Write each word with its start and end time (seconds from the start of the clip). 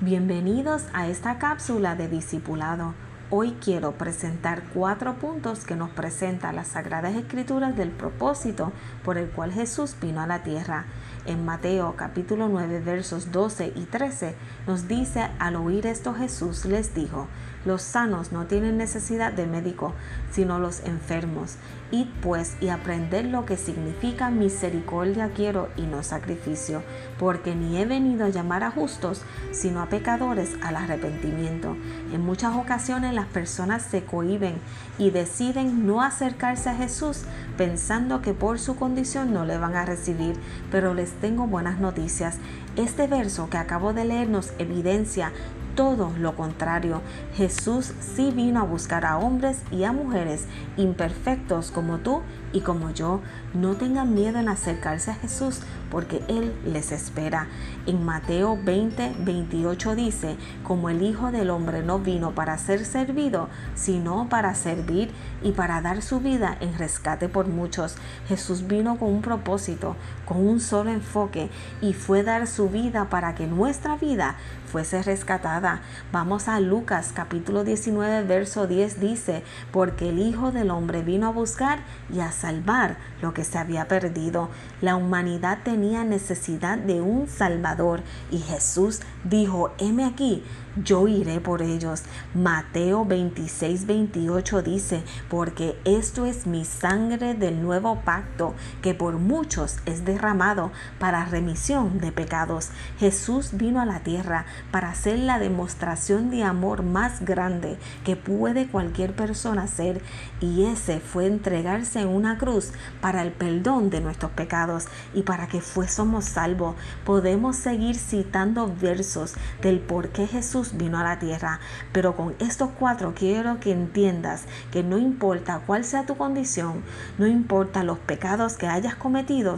Bienvenidos 0.00 0.84
a 0.92 1.08
esta 1.08 1.40
cápsula 1.40 1.96
de 1.96 2.06
discipulado. 2.06 2.94
Hoy 3.30 3.56
quiero 3.60 3.98
presentar 3.98 4.62
cuatro 4.72 5.14
puntos 5.14 5.64
que 5.64 5.74
nos 5.74 5.90
presenta 5.90 6.52
las 6.52 6.68
Sagradas 6.68 7.16
Escrituras 7.16 7.76
del 7.76 7.90
propósito 7.90 8.70
por 9.04 9.18
el 9.18 9.28
cual 9.28 9.50
Jesús 9.50 9.96
vino 10.00 10.20
a 10.20 10.28
la 10.28 10.44
tierra. 10.44 10.84
En 11.28 11.44
Mateo 11.44 11.94
capítulo 11.94 12.48
9 12.48 12.80
versos 12.80 13.32
12 13.32 13.74
y 13.76 13.82
13 13.82 14.34
nos 14.66 14.88
dice, 14.88 15.28
al 15.38 15.56
oír 15.56 15.86
esto 15.86 16.14
Jesús 16.14 16.64
les 16.64 16.94
dijo, 16.94 17.28
los 17.66 17.82
sanos 17.82 18.32
no 18.32 18.46
tienen 18.46 18.78
necesidad 18.78 19.34
de 19.34 19.46
médico, 19.46 19.92
sino 20.30 20.58
los 20.58 20.80
enfermos. 20.84 21.56
Id 21.90 22.06
pues 22.22 22.56
y 22.62 22.68
aprended 22.68 23.26
lo 23.26 23.44
que 23.44 23.58
significa 23.58 24.30
misericordia 24.30 25.32
quiero 25.34 25.68
y 25.76 25.82
no 25.82 26.02
sacrificio, 26.02 26.82
porque 27.18 27.54
ni 27.54 27.76
he 27.76 27.84
venido 27.84 28.24
a 28.24 28.30
llamar 28.30 28.64
a 28.64 28.70
justos, 28.70 29.22
sino 29.52 29.82
a 29.82 29.90
pecadores 29.90 30.56
al 30.62 30.76
arrepentimiento. 30.76 31.76
En 32.12 32.22
muchas 32.22 32.54
ocasiones 32.56 33.12
las 33.12 33.26
personas 33.26 33.82
se 33.82 34.02
cohiben 34.02 34.54
y 34.98 35.10
deciden 35.10 35.86
no 35.86 36.00
acercarse 36.02 36.70
a 36.70 36.74
Jesús 36.74 37.24
pensando 37.58 38.22
que 38.22 38.32
por 38.32 38.58
su 38.58 38.76
condición 38.76 39.34
no 39.34 39.44
le 39.44 39.58
van 39.58 39.76
a 39.76 39.84
recibir, 39.84 40.36
pero 40.70 40.94
les 40.94 41.17
tengo 41.20 41.46
buenas 41.46 41.78
noticias. 41.78 42.38
Este 42.76 43.06
verso 43.06 43.50
que 43.50 43.56
acabo 43.56 43.92
de 43.92 44.04
leer 44.04 44.28
nos 44.28 44.52
evidencia 44.58 45.32
todo 45.74 46.12
lo 46.18 46.34
contrario. 46.34 47.02
Jesús 47.36 47.92
sí 48.00 48.32
vino 48.34 48.60
a 48.60 48.64
buscar 48.64 49.06
a 49.06 49.16
hombres 49.16 49.62
y 49.70 49.84
a 49.84 49.92
mujeres 49.92 50.46
imperfectos 50.76 51.70
como 51.70 51.98
tú 51.98 52.22
y 52.52 52.60
como 52.60 52.90
yo. 52.90 53.20
No 53.54 53.76
tengan 53.76 54.14
miedo 54.14 54.38
en 54.38 54.48
acercarse 54.48 55.10
a 55.10 55.14
Jesús 55.14 55.60
porque 55.90 56.22
Él 56.28 56.54
les 56.64 56.92
espera. 56.92 57.46
En 57.86 58.04
Mateo 58.04 58.58
20, 58.62 59.14
28 59.20 59.94
dice, 59.94 60.36
como 60.62 60.90
el 60.90 61.02
Hijo 61.02 61.30
del 61.30 61.50
Hombre 61.50 61.82
no 61.82 61.98
vino 61.98 62.32
para 62.32 62.58
ser 62.58 62.84
servido, 62.84 63.48
sino 63.74 64.28
para 64.28 64.54
servir 64.54 65.10
y 65.42 65.52
para 65.52 65.80
dar 65.80 66.02
su 66.02 66.20
vida 66.20 66.56
en 66.60 66.76
rescate 66.76 67.28
por 67.28 67.46
muchos. 67.48 67.96
Jesús 68.28 68.66
vino 68.66 68.98
con 68.98 69.08
un 69.08 69.22
propósito, 69.22 69.96
con 70.26 70.46
un 70.46 70.60
solo 70.60 70.90
enfoque 70.90 71.50
y 71.80 71.94
fue 71.94 72.22
dar 72.22 72.46
su 72.46 72.68
vida 72.68 73.08
para 73.08 73.34
que 73.34 73.46
nuestra 73.46 73.96
vida 73.96 74.36
fuese 74.70 75.02
rescatada. 75.02 75.80
Vamos 76.12 76.48
a 76.48 76.60
Lucas 76.60 77.12
capítulo 77.14 77.64
19 77.64 78.24
verso 78.24 78.66
10 78.66 79.00
dice, 79.00 79.42
porque 79.72 80.10
el 80.10 80.18
Hijo 80.18 80.52
del 80.52 80.70
Hombre 80.70 81.02
vino 81.02 81.28
a 81.28 81.32
buscar 81.32 81.80
y 82.12 82.20
a 82.20 82.30
salvar 82.38 82.96
lo 83.20 83.34
que 83.34 83.44
se 83.44 83.58
había 83.58 83.88
perdido. 83.88 84.48
La 84.80 84.96
humanidad 84.96 85.58
tenía 85.64 86.04
necesidad 86.04 86.78
de 86.78 87.00
un 87.00 87.28
Salvador 87.28 88.02
y 88.30 88.38
Jesús 88.38 89.00
dijo, 89.24 89.72
heme 89.78 90.04
aquí, 90.04 90.42
yo 90.84 91.08
iré 91.08 91.40
por 91.40 91.62
ellos. 91.62 92.02
Mateo 92.34 93.04
26, 93.04 93.86
28 93.86 94.62
dice, 94.62 95.02
porque 95.28 95.78
esto 95.84 96.26
es 96.26 96.46
mi 96.46 96.64
sangre 96.64 97.34
del 97.34 97.62
nuevo 97.62 98.00
pacto, 98.04 98.54
que 98.82 98.94
por 98.94 99.18
muchos 99.18 99.78
es 99.86 100.04
derramado 100.04 100.70
para 100.98 101.24
remisión 101.24 101.98
de 101.98 102.12
pecados. 102.12 102.70
Jesús 102.98 103.50
vino 103.52 103.80
a 103.80 103.86
la 103.86 104.00
tierra 104.00 104.46
para 104.70 104.90
hacer 104.90 105.18
la 105.18 105.38
demostración 105.38 106.30
de 106.30 106.44
amor 106.44 106.82
más 106.82 107.24
grande 107.24 107.78
que 108.04 108.16
puede 108.16 108.68
cualquier 108.68 109.14
persona 109.14 109.62
hacer, 109.64 110.00
y 110.40 110.64
ese 110.64 111.00
fue 111.00 111.26
entregarse 111.26 112.00
en 112.00 112.08
una 112.08 112.27
cruz 112.36 112.72
para 113.00 113.22
el 113.22 113.32
perdón 113.32 113.88
de 113.88 114.00
nuestros 114.02 114.32
pecados 114.32 114.86
y 115.14 115.22
para 115.22 115.46
que 115.46 115.62
fuésemos 115.62 116.26
salvos. 116.26 116.76
Podemos 117.04 117.56
seguir 117.56 117.96
citando 117.96 118.74
versos 118.80 119.34
del 119.62 119.80
por 119.80 120.10
qué 120.10 120.26
Jesús 120.26 120.76
vino 120.76 120.98
a 120.98 121.04
la 121.04 121.18
tierra. 121.18 121.60
Pero 121.92 122.16
con 122.16 122.34
estos 122.38 122.70
cuatro 122.78 123.14
quiero 123.16 123.60
que 123.60 123.72
entiendas 123.72 124.42
que 124.70 124.82
no 124.82 124.98
importa 124.98 125.62
cuál 125.66 125.84
sea 125.84 126.04
tu 126.04 126.16
condición, 126.16 126.82
no 127.16 127.26
importa 127.26 127.84
los 127.84 127.98
pecados 127.98 128.56
que 128.56 128.66
hayas 128.66 128.96
cometido, 128.96 129.56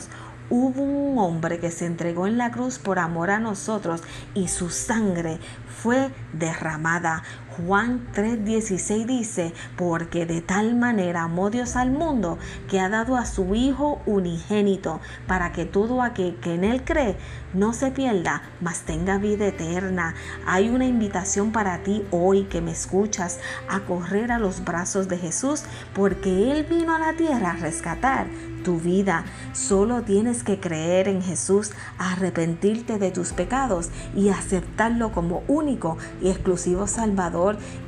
hubo 0.50 0.82
un 0.82 1.18
hombre 1.18 1.58
que 1.58 1.70
se 1.70 1.86
entregó 1.86 2.26
en 2.26 2.36
la 2.36 2.50
cruz 2.50 2.78
por 2.78 2.98
amor 2.98 3.30
a 3.30 3.38
nosotros 3.38 4.02
y 4.34 4.48
su 4.48 4.68
sangre 4.68 5.38
fue 5.82 6.10
derramada. 6.32 7.22
Juan 7.56 8.06
3:16 8.14 9.06
dice, 9.06 9.52
porque 9.76 10.24
de 10.24 10.40
tal 10.40 10.76
manera 10.76 11.22
amó 11.22 11.50
Dios 11.50 11.76
al 11.76 11.90
mundo 11.90 12.38
que 12.68 12.80
ha 12.80 12.88
dado 12.88 13.16
a 13.16 13.26
su 13.26 13.54
Hijo 13.54 14.00
unigénito, 14.06 15.00
para 15.26 15.52
que 15.52 15.64
todo 15.64 16.02
aquel 16.02 16.36
que 16.36 16.54
en 16.54 16.64
Él 16.64 16.84
cree 16.84 17.16
no 17.52 17.72
se 17.72 17.90
pierda, 17.90 18.42
mas 18.60 18.82
tenga 18.82 19.18
vida 19.18 19.46
eterna. 19.48 20.14
Hay 20.46 20.68
una 20.68 20.86
invitación 20.86 21.50
para 21.50 21.82
ti 21.82 22.04
hoy 22.10 22.44
que 22.44 22.60
me 22.60 22.70
escuchas 22.70 23.40
a 23.68 23.80
correr 23.80 24.30
a 24.30 24.38
los 24.38 24.64
brazos 24.64 25.08
de 25.08 25.18
Jesús, 25.18 25.64
porque 25.94 26.52
Él 26.52 26.64
vino 26.64 26.94
a 26.94 26.98
la 26.98 27.14
tierra 27.14 27.50
a 27.50 27.56
rescatar 27.56 28.28
tu 28.62 28.78
vida. 28.78 29.24
Solo 29.52 30.02
tienes 30.02 30.44
que 30.44 30.60
creer 30.60 31.08
en 31.08 31.22
Jesús, 31.22 31.72
arrepentirte 31.98 32.98
de 32.98 33.10
tus 33.10 33.32
pecados 33.32 33.90
y 34.14 34.28
aceptarlo 34.28 35.12
como 35.12 35.42
único 35.48 35.96
y 36.20 36.28
exclusivo 36.28 36.86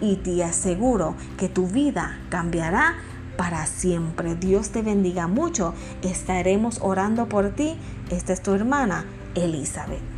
Y 0.00 0.16
te 0.16 0.42
aseguro 0.44 1.14
que 1.38 1.48
tu 1.48 1.66
vida 1.66 2.18
cambiará 2.28 2.94
para 3.36 3.66
siempre. 3.66 4.34
Dios 4.34 4.70
te 4.70 4.82
bendiga 4.82 5.26
mucho. 5.26 5.74
Estaremos 6.02 6.78
orando 6.82 7.28
por 7.28 7.50
ti. 7.50 7.76
Esta 8.10 8.32
es 8.32 8.42
tu 8.42 8.54
hermana 8.54 9.04
Elizabeth. 9.34 10.11